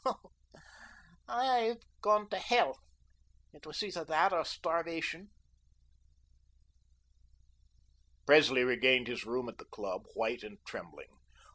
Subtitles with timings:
[0.03, 0.31] "Oh,
[1.27, 2.79] I'VE gone to hell.
[3.53, 5.29] It was either that or starvation."
[8.25, 11.19] Presley regained his room at the club, white and trembling.